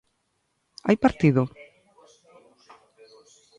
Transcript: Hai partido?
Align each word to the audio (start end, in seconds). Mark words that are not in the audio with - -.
Hai 0.87 0.95
partido? 1.05 1.43